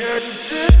[0.00, 0.80] fit.